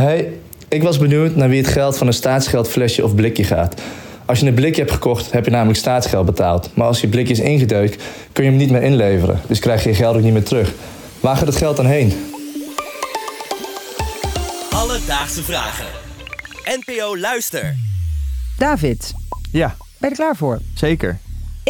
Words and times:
Hey, 0.00 0.32
ik 0.68 0.82
was 0.82 0.98
benieuwd 0.98 1.34
naar 1.36 1.48
wie 1.48 1.62
het 1.62 1.70
geld 1.72 1.96
van 1.98 2.06
een 2.06 2.12
staatsgeldflesje 2.12 3.04
of 3.04 3.14
blikje 3.14 3.44
gaat. 3.44 3.80
Als 4.26 4.40
je 4.40 4.46
een 4.46 4.54
blikje 4.54 4.80
hebt 4.80 4.92
gekocht, 4.92 5.32
heb 5.32 5.44
je 5.44 5.50
namelijk 5.50 5.78
staatsgeld 5.78 6.26
betaald. 6.26 6.70
Maar 6.74 6.86
als 6.86 7.00
je 7.00 7.08
blikje 7.08 7.32
is 7.32 7.40
ingedeukt, 7.40 8.02
kun 8.32 8.44
je 8.44 8.50
hem 8.50 8.58
niet 8.58 8.70
meer 8.70 8.82
inleveren. 8.82 9.40
Dus 9.46 9.58
krijg 9.58 9.82
je 9.82 9.88
je 9.88 9.94
geld 9.94 10.16
ook 10.16 10.22
niet 10.22 10.32
meer 10.32 10.42
terug. 10.44 10.72
Waar 11.20 11.36
gaat 11.36 11.46
het 11.46 11.56
geld 11.56 11.76
dan 11.76 11.86
heen? 11.86 12.12
Alledaagse 14.70 15.42
vragen. 15.42 15.86
NPO 16.64 17.18
Luister. 17.18 17.76
David, 18.58 19.12
Ja, 19.52 19.66
ben 19.76 19.86
je 19.98 20.06
er 20.06 20.12
klaar 20.22 20.36
voor? 20.36 20.60
zeker. 20.74 21.18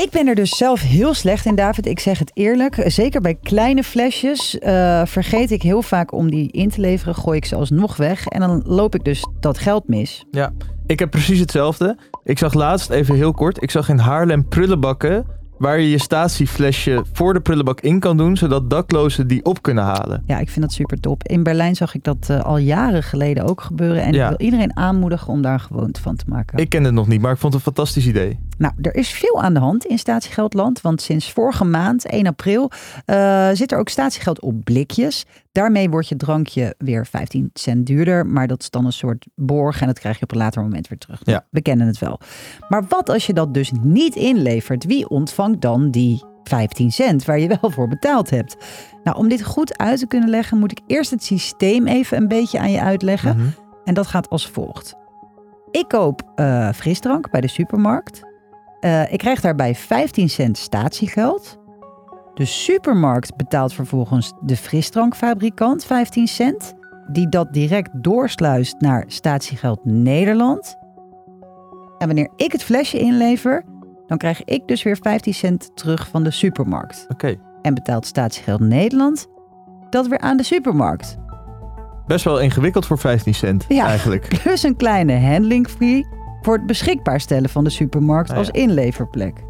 Ik 0.02 0.10
ben 0.10 0.26
er 0.26 0.34
dus 0.34 0.56
zelf 0.56 0.80
heel 0.80 1.14
slecht 1.14 1.46
in, 1.46 1.54
David. 1.54 1.86
Ik 1.86 2.00
zeg 2.00 2.18
het 2.18 2.30
eerlijk. 2.34 2.82
Zeker 2.86 3.20
bij 3.20 3.34
kleine 3.34 3.82
flesjes 3.82 4.58
eh, 4.58 5.02
vergeet 5.04 5.50
ik 5.50 5.62
heel 5.62 5.82
vaak 5.82 6.12
om 6.12 6.30
die 6.30 6.52
in 6.52 6.68
te 6.68 6.80
leveren. 6.80 7.14
Gooi 7.14 7.36
ik 7.36 7.44
ze 7.44 7.56
alsnog 7.56 7.96
weg. 7.96 8.26
En 8.26 8.40
dan 8.40 8.62
loop 8.64 8.94
ik 8.94 9.04
dus 9.04 9.26
dat 9.40 9.58
geld 9.58 9.88
mis. 9.88 10.24
Ja, 10.30 10.52
ik 10.86 10.98
heb 10.98 11.10
precies 11.10 11.38
hetzelfde. 11.40 11.96
Ik 12.24 12.38
zag 12.38 12.54
laatst, 12.54 12.90
even 12.90 13.14
heel 13.14 13.32
kort, 13.32 13.62
ik 13.62 13.70
zag 13.70 13.88
in 13.88 13.98
Haarlem 13.98 14.48
prullenbakken 14.48 15.24
waar 15.58 15.80
je 15.80 15.90
je 15.90 15.98
statieflesje 15.98 17.04
voor 17.12 17.32
de 17.32 17.40
prullenbak 17.40 17.80
in 17.80 18.00
kan 18.00 18.16
doen, 18.16 18.36
zodat 18.36 18.70
daklozen 18.70 19.26
die 19.26 19.44
op 19.44 19.62
kunnen 19.62 19.84
halen. 19.84 20.22
Ja, 20.26 20.38
ik 20.38 20.48
vind 20.48 20.60
dat 20.64 20.74
super 20.74 21.00
top. 21.00 21.22
In 21.26 21.42
Berlijn 21.42 21.76
zag 21.76 21.94
ik 21.94 22.04
dat 22.04 22.26
eh, 22.30 22.40
al 22.40 22.56
jaren 22.58 23.02
geleden 23.02 23.44
ook 23.48 23.60
gebeuren. 23.60 24.02
En 24.02 24.12
Ja. 24.12 24.22
ik 24.30 24.36
wil 24.36 24.46
iedereen 24.46 24.76
aanmoedigen 24.76 25.28
om 25.28 25.42
daar 25.42 25.52
een 25.52 25.60
gewoonte 25.60 26.00
van 26.00 26.16
te 26.16 26.24
maken. 26.28 26.58
Ik 26.58 26.68
ken 26.68 26.84
het 26.84 26.94
nog 26.94 27.06
niet, 27.08 27.20
maar 27.20 27.32
ik 27.32 27.38
vond 27.38 27.54
het 27.54 27.66
een 27.66 27.72
fantastisch 27.74 28.06
idee. 28.06 28.38
Nou, 28.60 28.74
er 28.82 28.94
is 28.94 29.08
veel 29.08 29.42
aan 29.42 29.54
de 29.54 29.60
hand 29.60 29.84
in 29.84 29.98
statiegeldland. 29.98 30.80
Want 30.80 31.02
sinds 31.02 31.32
vorige 31.32 31.64
maand, 31.64 32.12
1 32.12 32.26
april, 32.26 32.70
eh, 33.04 33.48
zit 33.52 33.72
er 33.72 33.78
ook 33.78 33.88
statiegeld 33.88 34.40
op 34.40 34.64
blikjes. 34.64 35.24
Daarmee 35.52 35.90
wordt 35.90 36.08
je 36.08 36.16
drankje 36.16 36.74
weer 36.78 37.06
15 37.06 37.50
cent 37.52 37.86
duurder. 37.86 38.26
Maar 38.26 38.46
dat 38.46 38.60
is 38.60 38.70
dan 38.70 38.84
een 38.84 38.92
soort 38.92 39.26
borg 39.34 39.80
en 39.80 39.86
dat 39.86 39.98
krijg 39.98 40.16
je 40.18 40.22
op 40.22 40.30
een 40.30 40.36
later 40.36 40.62
moment 40.62 40.88
weer 40.88 40.98
terug. 40.98 41.20
Ja. 41.24 41.46
We 41.50 41.62
kennen 41.62 41.86
het 41.86 41.98
wel. 41.98 42.20
Maar 42.68 42.84
wat 42.88 43.08
als 43.08 43.26
je 43.26 43.32
dat 43.32 43.54
dus 43.54 43.72
niet 43.82 44.14
inlevert? 44.14 44.84
Wie 44.84 45.08
ontvangt 45.08 45.60
dan 45.60 45.90
die 45.90 46.24
15 46.42 46.90
cent 46.90 47.24
waar 47.24 47.38
je 47.38 47.58
wel 47.60 47.70
voor 47.70 47.88
betaald 47.88 48.30
hebt? 48.30 48.56
Nou, 49.04 49.16
om 49.16 49.28
dit 49.28 49.44
goed 49.44 49.78
uit 49.78 49.98
te 49.98 50.06
kunnen 50.06 50.28
leggen, 50.28 50.58
moet 50.58 50.72
ik 50.72 50.80
eerst 50.86 51.10
het 51.10 51.24
systeem 51.24 51.86
even 51.86 52.16
een 52.16 52.28
beetje 52.28 52.58
aan 52.58 52.70
je 52.70 52.80
uitleggen. 52.80 53.36
Mhm. 53.36 53.48
En 53.84 53.94
dat 53.94 54.06
gaat 54.06 54.28
als 54.28 54.48
volgt. 54.48 54.94
Ik 55.70 55.88
koop 55.88 56.22
eh, 56.34 56.72
frisdrank 56.72 57.30
bij 57.30 57.40
de 57.40 57.48
supermarkt. 57.48 58.28
Eh, 58.80 59.12
ik 59.12 59.18
krijg 59.18 59.40
daarbij 59.40 59.74
15 59.74 60.28
cent 60.28 60.58
statiegeld. 60.58 61.58
De 62.34 62.44
supermarkt 62.44 63.36
betaalt 63.36 63.72
vervolgens 63.72 64.32
de 64.40 64.56
frisdrankfabrikant 64.56 65.84
15 65.84 66.26
cent. 66.28 66.74
Die 67.12 67.28
dat 67.28 67.52
direct 67.52 67.90
doorsluist 68.04 68.80
naar 68.80 69.04
statiegeld 69.06 69.84
Nederland. 69.84 70.76
En 71.98 72.06
wanneer 72.06 72.28
ik 72.36 72.52
het 72.52 72.62
flesje 72.64 72.98
inlever, 72.98 73.64
dan 74.06 74.18
krijg 74.18 74.44
ik 74.44 74.66
dus 74.68 74.82
weer 74.82 74.96
15 75.02 75.34
cent 75.34 75.70
terug 75.76 76.08
van 76.08 76.22
de 76.24 76.30
supermarkt. 76.30 77.06
Oké, 77.08 77.36
En 77.62 77.74
betaalt 77.74 78.06
statiegeld 78.06 78.60
Nederland 78.60 79.26
dat 79.90 80.06
weer 80.06 80.18
aan 80.20 80.36
de 80.36 80.42
supermarkt. 80.42 81.16
best 82.06 82.24
wel 82.24 82.40
ingewikkeld 82.40 82.86
voor 82.86 82.98
15 82.98 83.34
cent 83.34 83.64
Ja. 83.68 83.86
eigenlijk. 83.86 84.28
Plus 84.42 84.62
een 84.62 84.76
kleine 84.76 85.18
handling 85.18 85.68
fee 85.68 86.06
voor 86.42 86.54
het 86.54 86.66
beschikbaar 86.66 87.20
stellen 87.20 87.50
van 87.50 87.64
de 87.64 87.70
supermarkt 87.70 88.30
Ah, 88.30 88.36
als 88.36 88.50
inleverplek. 88.50 89.48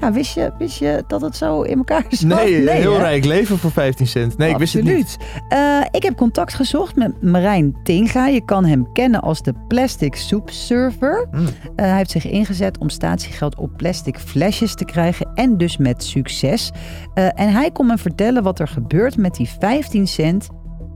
Ja, 0.00 0.12
wist 0.12 0.34
je, 0.34 0.52
wist 0.58 0.78
je 0.78 1.04
dat 1.06 1.20
het 1.20 1.36
zo 1.36 1.62
in 1.62 1.76
elkaar 1.78 2.04
zat? 2.08 2.22
Nee, 2.28 2.70
heel 2.70 2.92
hè? 2.92 2.98
rijk 2.98 3.24
leven 3.24 3.58
voor 3.58 3.70
15 3.70 4.06
cent. 4.06 4.36
Nee, 4.38 4.50
ik 4.50 4.56
wist 4.56 4.72
het 4.72 4.84
niet. 4.84 5.16
Eh, 5.48 5.80
ik 5.90 6.02
heb 6.02 6.16
contact 6.16 6.54
gezocht 6.54 6.96
met 6.96 7.22
Marijn 7.22 7.76
Tinga. 7.82 8.26
Je 8.26 8.44
kan 8.44 8.64
hem 8.64 8.92
kennen 8.92 9.20
als 9.20 9.42
de 9.42 9.54
Plastic 9.68 10.14
Soup 10.14 10.50
Server. 10.50 11.26
Hmm. 11.30 11.46
Eh, 11.46 11.50
hij 11.86 11.96
heeft 11.96 12.10
zich 12.10 12.26
ingezet 12.26 12.78
om 12.78 12.88
statiegeld 12.88 13.56
op 13.56 13.70
plastic 13.76 14.18
flesjes 14.18 14.74
te 14.74 14.84
krijgen. 14.84 15.30
En 15.34 15.56
dus 15.56 15.76
met 15.76 16.04
succes. 16.04 16.70
Eh, 17.14 17.24
en 17.34 17.52
hij 17.52 17.70
kon 17.70 17.86
me 17.86 17.98
vertellen 17.98 18.42
wat 18.42 18.58
er 18.58 18.68
gebeurt 18.68 19.16
met 19.16 19.34
die 19.34 19.48
15 19.60 20.06
cent 20.06 20.48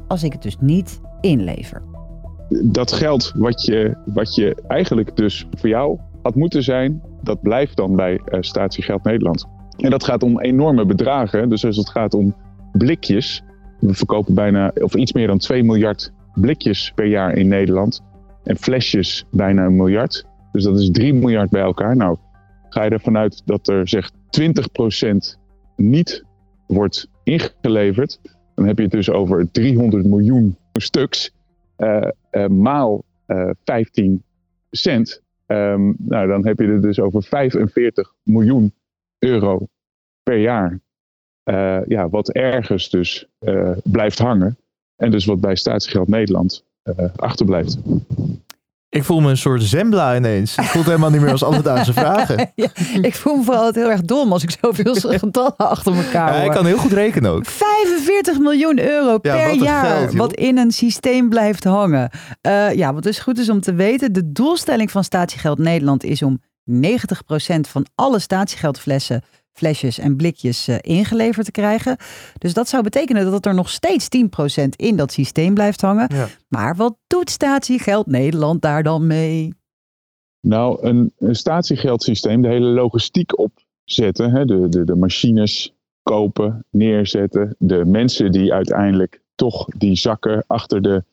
als 0.09 0.23
ik 0.23 0.33
het 0.33 0.43
dus 0.43 0.57
niet 0.61 1.01
inlever. 1.21 1.83
Dat 2.63 2.93
geld 2.93 3.33
wat 3.37 3.65
je, 3.65 3.97
wat 4.05 4.35
je 4.35 4.63
eigenlijk 4.69 5.17
dus 5.17 5.47
voor 5.51 5.69
jou 5.69 5.99
had 6.23 6.35
moeten 6.35 6.63
zijn, 6.63 7.03
dat 7.23 7.43
blijft 7.43 7.77
dan 7.77 7.97
bij 7.97 8.21
eh 8.25 8.41
Statiegeld 8.41 9.05
Nederland. 9.05 9.47
En 9.77 9.91
dat 9.91 10.05
gaat 10.05 10.23
om 10.23 10.41
enorme 10.41 10.87
bedragen. 10.87 11.49
Dus 11.49 11.65
als 11.65 11.77
het 11.77 11.89
gaat 11.89 12.15
om 12.15 12.35
blikjes, 12.73 13.43
we 13.81 13.95
verkopen 13.95 14.35
bijna 14.35 14.73
of 14.75 14.95
iets 14.95 15.13
meer 15.13 15.27
dan 15.27 15.39
2 15.39 15.65
miljard 15.65 16.13
blikjes 16.35 16.93
per 16.95 17.07
jaar 17.07 17.37
in 17.37 17.49
Nederland. 17.49 18.01
En 18.45 18.57
flesjes 18.57 19.25
bijna 19.31 19.65
een 19.65 19.77
miljard. 19.77 20.27
Dus 20.53 20.65
dat 20.65 20.79
is 20.79 20.91
3 20.91 21.15
miljard 21.15 21.51
bij 21.51 21.63
elkaar. 21.63 21.97
Nou, 21.97 22.17
ga 22.69 22.85
je 22.85 22.91
ervan 22.91 23.17
uit 23.17 23.43
dat 23.45 23.69
er 23.69 23.89
zeg 23.89 24.11
20% 24.11 25.39
niet 25.77 26.25
wordt 26.67 27.09
ingeleverd, 27.25 28.21
dan 28.55 28.67
heb 28.67 28.77
je 28.77 28.83
het 28.83 28.93
dus 28.93 29.11
over 29.11 29.51
300 29.51 30.05
miljoen 30.05 30.57
stuks. 30.73 31.35
Eh, 31.83 32.09
eh, 32.31 32.47
maal 32.49 33.05
eh 33.27 33.51
15 33.65 34.23
cent. 34.71 35.23
Ehm, 35.47 35.93
nou, 35.99 36.27
dan 36.29 36.47
heb 36.47 36.59
je 36.59 36.67
het 36.67 36.83
dus 36.83 37.01
over 37.01 37.23
45 37.23 38.15
miljoen 38.23 38.75
euro 39.19 39.69
per 40.23 40.39
jaar. 40.39 40.81
Eh, 41.43 41.81
ja, 41.87 42.09
wat 42.09 42.31
ergens 42.31 42.91
dus 42.91 43.27
eh, 43.39 43.71
blijft 43.85 44.19
hangen. 44.19 44.57
En 44.97 45.11
dus 45.11 45.25
wat 45.25 45.41
bij 45.41 45.57
Staatsgeld 45.57 46.09
Nederland 46.09 46.65
eh, 46.83 47.09
achterblijft. 47.17 47.79
Ik 48.93 49.05
voel 49.05 49.21
me 49.21 49.31
een 49.31 49.37
soort 49.37 49.63
Zembla 49.63 50.17
ineens. 50.17 50.57
Het 50.57 50.67
voelt 50.67 50.85
helemaal 50.85 51.11
niet 51.11 51.21
meer 51.21 51.31
als 51.31 51.43
alledaagse 51.43 51.93
vragen. 51.93 52.37
Ja, 52.55 52.69
ik 53.03 53.15
voel 53.15 53.37
me 53.37 53.43
vooral 53.43 53.73
heel 53.73 53.91
erg 53.91 54.01
dom 54.01 54.33
als 54.33 54.43
ik 54.43 54.57
zoveel 54.61 54.95
getallen 55.19 55.57
achter 55.57 55.97
elkaar 55.97 56.33
Ja, 56.33 56.37
hoor. 56.39 56.47
ik 56.47 56.53
kan 56.57 56.67
heel 56.67 56.77
goed 56.79 56.93
rekenen 56.93 57.31
ook. 57.31 57.47
45 57.47 58.39
miljoen 58.39 58.81
euro 58.81 59.19
per 59.19 59.55
jaar, 59.55 59.85
geld, 59.85 60.15
wat 60.15 60.35
in 60.35 60.59
een 60.59 60.71
systeem 60.71 61.29
blijft 61.29 61.65
hangen. 61.65 62.11
Eh, 62.41 62.73
ja, 62.73 62.95
wat 62.95 63.03
dus 63.03 63.19
goed 63.19 63.39
is 63.39 63.49
om 63.49 63.61
te 63.61 63.75
weten, 63.75 64.13
de 64.13 64.33
doelstelling 64.33 64.91
van 64.91 65.05
Statiegeld 65.05 65.59
Nederland 65.59 66.05
is 66.05 66.23
om 66.23 66.41
90% 66.71 66.81
van 67.69 67.87
alle 67.95 68.19
statiegeldflessen, 68.19 69.23
flesjes 69.53 69.99
en 69.99 70.17
blikjes 70.17 70.69
eh, 70.69 70.77
ingeleverd 70.81 71.47
te 71.47 71.53
krijgen. 71.53 71.97
Dus 72.39 72.55
dat 72.55 72.69
zou 72.69 72.83
betekenen 72.83 73.31
dat 73.31 73.47
er 73.47 73.55
nog 73.55 73.71
steeds 73.71 74.09
10% 74.63 74.69
in 74.77 74.97
dat 74.97 75.13
systeem 75.13 75.55
blijft 75.55 75.81
hangen. 75.81 76.09
Ja. 76.15 76.27
Maar 76.49 76.77
wat 76.77 76.97
doet 77.07 77.31
Statiegeld 77.31 78.07
Nederland 78.07 78.63
daar 78.63 78.83
dan 78.83 79.07
mee? 79.07 79.55
Nou, 80.41 80.87
een, 80.87 81.13
een 81.19 81.35
statiegeldsysteem, 81.35 82.43
de 82.43 82.49
hele 82.49 82.67
logistiek 82.67 83.39
opzetten, 83.39 84.31
hè, 84.31 84.45
de, 84.45 84.69
de, 84.69 84.85
de 84.85 84.97
machines 84.97 85.75
kopen, 86.03 86.65
neerzetten, 86.71 87.55
de 87.59 87.85
mensen 87.85 88.33
die 88.33 88.53
uiteindelijk 88.53 89.21
toch 89.35 89.65
die 89.65 89.97
zakken 89.97 90.45
achter, 90.47 90.83
de, 90.83 91.05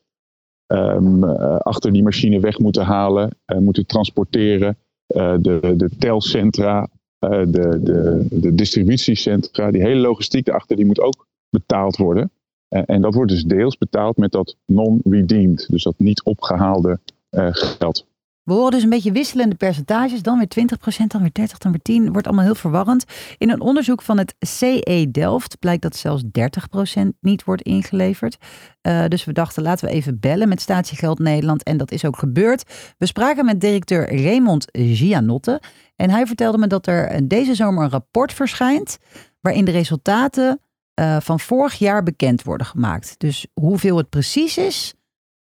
ehm, 0.66 1.24
eh, 1.24 1.56
achter 1.56 1.92
die 1.92 2.02
machine 2.02 2.40
weg 2.40 2.58
moeten 2.58 2.84
halen, 2.84 3.30
eh, 3.44 3.58
moeten 3.58 3.86
transporteren, 3.86 4.76
eh, 5.06 5.34
de, 5.40 5.74
de 5.76 5.90
telcentra, 5.98 6.88
de, 7.20 7.80
de, 7.82 8.26
de 8.30 8.54
distributiecentra, 8.54 9.70
die 9.70 9.82
hele 9.82 10.00
logistiek 10.00 10.44
daarachter, 10.44 10.76
die 10.76 10.86
moet 10.86 11.00
ook 11.00 11.26
betaald 11.50 11.96
worden. 11.96 12.30
Eh, 12.68 12.82
en 12.86 13.00
dat 13.00 13.14
wordt 13.14 13.30
dus 13.30 13.44
deels 13.44 13.78
betaald 13.78 14.16
met 14.16 14.32
dat 14.32 14.56
non-redeemed, 14.64 15.66
dus 15.70 15.82
dat 15.82 15.94
niet 15.98 16.22
opgehaalde 16.22 16.98
eh, 17.30 17.48
geld. 17.50 18.06
We 18.42 18.52
horen 18.52 18.70
dus 18.70 18.82
een 18.82 18.88
beetje 18.88 19.12
wisselende 19.12 19.54
percentages. 19.54 20.22
Dan 20.22 20.38
weer 20.38 20.66
20%, 21.02 21.06
dan 21.06 21.20
weer 21.20 21.48
30%, 21.48 21.56
dan 21.58 21.76
weer 21.82 22.02
10%. 22.02 22.10
Wordt 22.10 22.26
allemaal 22.26 22.44
heel 22.44 22.54
verwarrend. 22.54 23.04
In 23.38 23.50
een 23.50 23.60
onderzoek 23.60 24.02
van 24.02 24.18
het 24.18 24.34
CE 24.38 25.08
Delft 25.10 25.58
blijkt 25.58 25.82
dat 25.82 25.96
zelfs 25.96 26.22
30% 26.22 27.08
niet 27.20 27.44
wordt 27.44 27.62
ingeleverd. 27.62 28.36
Eh, 28.80 29.04
dus 29.08 29.24
we 29.24 29.32
dachten, 29.32 29.62
laten 29.62 29.88
we 29.88 29.94
even 29.94 30.20
bellen 30.20 30.48
met 30.48 30.60
Statiegeld 30.60 31.18
Nederland. 31.18 31.62
En 31.62 31.76
dat 31.76 31.90
is 31.90 32.04
ook 32.04 32.18
gebeurd. 32.18 32.94
We 32.98 33.06
spraken 33.06 33.44
met 33.44 33.60
directeur 33.60 34.22
Raymond 34.22 34.66
Gianotte. 34.72 35.60
En 35.96 36.10
hij 36.10 36.26
vertelde 36.26 36.58
me 36.58 36.66
dat 36.66 36.86
er 36.86 37.28
deze 37.28 37.54
zomer 37.54 37.84
een 37.84 37.90
rapport 37.90 38.32
verschijnt... 38.32 38.98
waarin 39.40 39.64
de 39.64 39.70
resultaten 39.70 40.60
eh, 40.94 41.20
van 41.20 41.40
vorig 41.40 41.74
jaar 41.74 42.02
bekend 42.02 42.42
worden 42.42 42.66
gemaakt. 42.66 43.14
Dus 43.18 43.46
hoeveel 43.54 43.96
het 43.96 44.08
precies 44.08 44.58
is, 44.58 44.94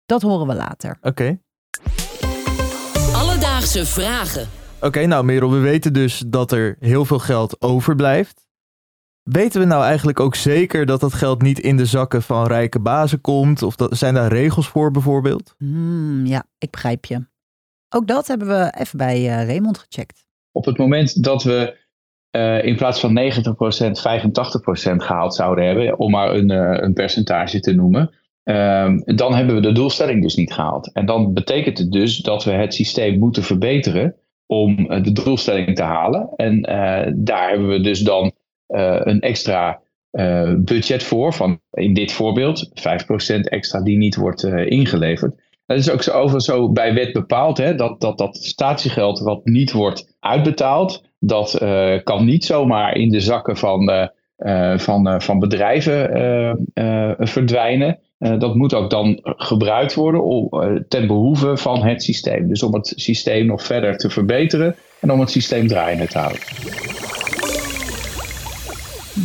dat 0.05 0.21
horen 0.21 0.47
we 0.47 0.55
later. 0.55 0.97
Oké. 1.01 1.39
Alledaagse 3.59 3.85
vragen. 3.85 4.47
Oké, 4.81 5.05
nou 5.05 5.25
Merel, 5.25 5.51
we 5.51 5.57
weten 5.57 5.93
dus 5.93 6.23
dat 6.27 6.51
er 6.51 6.75
heel 6.79 7.05
veel 7.05 7.19
geld 7.19 7.61
overblijft. 7.61 8.47
Weten 9.23 9.61
we 9.61 9.67
nou 9.67 9.83
eigenlijk 9.83 10.19
ook 10.19 10.35
zeker 10.35 10.85
dat 10.85 10.99
dat 10.99 11.13
geld 11.13 11.41
niet 11.41 11.59
in 11.59 11.77
de 11.77 11.85
zakken 11.85 12.21
van 12.21 12.47
rijke 12.47 12.79
bazen 12.79 13.21
komt? 13.21 13.61
Of 13.61 13.75
dat, 13.75 13.97
zijn 13.97 14.13
daar 14.13 14.31
regels 14.31 14.67
voor 14.67 14.91
bijvoorbeeld? 14.91 15.55
Hmm, 15.57 16.25
ja, 16.25 16.45
ik 16.57 16.71
begrijp 16.71 17.05
je. 17.05 17.25
Ook 17.89 18.07
dat 18.07 18.27
hebben 18.27 18.47
we 18.47 18.73
even 18.77 18.97
bij 18.97 19.15
eh, 19.15 19.45
Raymond 19.45 19.77
gecheckt. 19.77 20.25
Op 20.51 20.65
het 20.65 20.77
moment 20.77 21.23
dat 21.23 21.43
we 21.43 21.77
eh, 22.29 22.63
in 22.63 22.75
plaats 22.75 22.99
van 22.99 23.19
90% 23.19 23.21
85% 24.93 24.95
gehaald 24.95 25.35
zouden 25.35 25.65
hebben, 25.65 25.99
om 25.99 26.11
maar 26.11 26.33
een, 26.33 26.49
eh, 26.49 26.83
een 26.83 26.93
percentage 26.93 27.59
te 27.59 27.73
noemen, 27.73 28.13
ehm, 28.49 28.99
dan 29.05 29.35
hebben 29.35 29.55
we 29.55 29.61
de 29.61 29.71
doelstelling 29.71 30.21
dus 30.21 30.35
niet 30.35 30.53
gehaald. 30.53 30.93
En 30.93 31.05
dan 31.05 31.33
betekent 31.33 31.77
het 31.77 31.91
dus 31.91 32.17
dat 32.17 32.43
we 32.43 32.51
het 32.51 32.73
systeem 32.73 33.19
moeten 33.19 33.43
verbeteren 33.43 34.15
om 34.45 34.89
eh, 34.89 35.03
de 35.03 35.11
doelstelling 35.11 35.75
te 35.75 35.83
halen. 35.83 36.29
En 36.35 36.61
eh, 36.61 37.11
daar 37.15 37.49
hebben 37.49 37.69
we 37.69 37.81
dus 37.81 37.99
dan 37.99 38.31
eh, 38.67 38.99
een 39.03 39.19
extra 39.19 39.81
budget 40.57 41.03
voor, 41.03 41.33
van 41.33 41.59
in 41.71 41.93
dit 41.93 42.11
voorbeeld 42.11 42.69
5% 42.69 42.71
extra 43.41 43.81
die 43.83 43.97
niet 43.97 44.15
wordt 44.15 44.43
ingeleverd. 44.43 45.41
Dat 45.65 45.77
is 45.77 45.89
ook 45.89 46.03
zo, 46.03 46.11
over 46.11 46.41
zo 46.41 46.71
bij 46.71 46.93
wet 46.93 47.13
bepaald, 47.13 47.57
hè, 47.57 47.75
dat, 47.75 48.01
dat 48.01 48.17
dat 48.17 48.35
statiegeld 48.37 49.19
wat 49.19 49.45
niet 49.45 49.71
wordt 49.71 50.15
uitbetaald, 50.19 51.03
dat 51.19 51.57
kan 52.03 52.25
niet 52.25 52.45
zomaar 52.45 52.95
in 52.95 53.09
de 53.09 53.19
zakken 53.19 53.57
van, 53.57 54.09
van, 54.75 55.21
van 55.21 55.39
bedrijven 55.39 56.09
verdwijnen. 57.19 57.99
dat 58.17 58.55
moet 58.55 58.73
ook 58.73 58.89
dan 58.89 59.19
gebruikt 59.23 59.93
worden 59.93 60.23
om, 60.23 60.49
ten 60.87 61.07
behoeve 61.07 61.57
van 61.57 61.83
het 61.83 62.03
systeem. 62.03 62.47
Dus 62.47 62.63
om 62.63 62.73
het 62.73 62.93
systeem 62.95 63.45
nog 63.45 63.63
verder 63.63 63.97
te 63.97 64.09
verbeteren 64.09 64.75
en 64.99 65.11
om 65.11 65.19
het 65.19 65.31
systeem 65.31 65.67
draaiende 65.67 66.07
te 66.07 66.17
houden. 66.17 66.41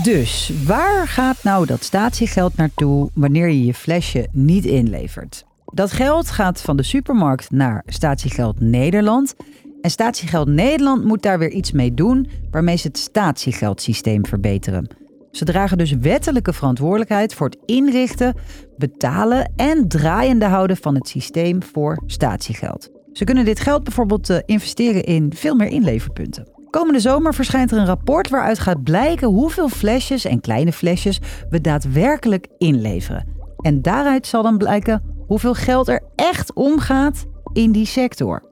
Dus 0.02 0.52
waar 0.66 1.08
gaat 1.08 1.42
nou 1.42 1.66
dat 1.66 1.82
statiegeld 1.82 2.56
naartoe 2.56 3.10
wanneer 3.14 3.48
je 3.48 3.64
je 3.64 3.74
flesje 3.74 4.28
niet 4.32 4.64
inlevert? 4.64 5.44
Dat 5.72 5.92
geld 5.92 6.30
gaat 6.30 6.62
van 6.62 6.76
de 6.76 6.82
supermarkt 6.82 7.50
naar 7.50 7.82
Statiegeld 7.86 8.60
Nederland. 8.60 9.36
En 9.80 9.90
Statiegeld 9.90 10.48
Nederland 10.48 11.04
moet 11.04 11.22
daar 11.22 11.38
weer 11.38 11.50
iets 11.50 11.72
mee 11.72 11.94
doen 11.94 12.28
waarmee 12.50 12.76
ze 12.76 12.86
het 12.86 12.98
statiegeldsysteem 12.98 14.26
verbeteren. 14.26 14.88
Ze 15.36 15.44
dragen 15.44 15.78
dus 15.78 15.92
wettelijke 15.92 16.52
verantwoordelijkheid 16.52 17.34
voor 17.34 17.46
het 17.46 17.58
inrichten, 17.64 18.34
betalen 18.76 19.52
en 19.56 19.88
draaiende 19.88 20.44
houden 20.44 20.76
van 20.76 20.94
het 20.94 21.08
systeem 21.08 21.62
voor 21.62 22.02
statiegeld. 22.06 22.90
Ze 23.12 23.24
kunnen 23.24 23.44
dit 23.44 23.60
geld 23.60 23.84
bijvoorbeeld 23.84 24.30
eh, 24.30 24.38
investeren 24.44 25.04
in 25.04 25.32
veel 25.36 25.54
meer 25.54 25.68
inleverpunten. 25.68 26.48
Komende 26.70 27.00
zomer 27.00 27.34
verschijnt 27.34 27.70
er 27.70 27.78
een 27.78 27.86
rapport 27.86 28.28
waaruit 28.28 28.58
gaat 28.58 28.82
blijken 28.82 29.28
hoeveel 29.28 29.68
flesjes 29.68 30.24
en 30.24 30.40
kleine 30.40 30.72
flesjes 30.72 31.20
we 31.50 31.60
daadwerkelijk 31.60 32.46
inleveren. 32.58 33.28
En 33.56 33.82
daaruit 33.82 34.26
zal 34.26 34.42
dan 34.42 34.58
blijken 34.58 35.02
hoeveel 35.26 35.54
geld 35.54 35.88
er 35.88 36.02
echt 36.14 36.52
omgaat 36.52 37.24
in 37.52 37.72
die 37.72 37.86
sector. 37.86 38.42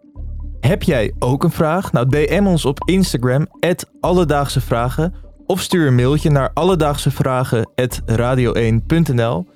Heb 0.60 0.82
jij 0.82 1.14
ook 1.18 1.44
een 1.44 1.50
vraag? 1.50 1.92
Nou, 1.92 2.08
DM 2.08 2.46
ons 2.46 2.64
op 2.64 2.88
Instagram, 2.88 3.46
Alledaagse 4.00 4.60
Vragen. 4.60 5.14
Of 5.52 5.60
stuur 5.60 5.86
een 5.86 5.94
mailtje 5.94 6.30
naar 6.30 6.50
alledaagsevragen.radio1.nl. 6.54 9.46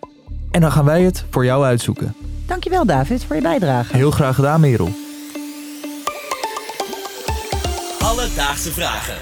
En 0.50 0.60
dan 0.60 0.72
gaan 0.72 0.84
wij 0.84 1.02
het 1.02 1.24
voor 1.30 1.44
jou 1.44 1.64
uitzoeken. 1.64 2.14
Dankjewel 2.46 2.86
David 2.86 3.24
voor 3.24 3.36
je 3.36 3.42
bijdrage. 3.42 3.96
Heel 3.96 4.10
graag 4.10 4.34
gedaan 4.34 4.60
Merel. 4.60 4.90
Alledaagse 7.98 8.72
Vragen. 8.72 9.16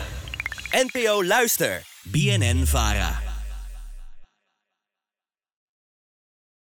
NPO 0.70 1.24
Luister. 1.24 1.82
BNN-VARA. 2.02 3.23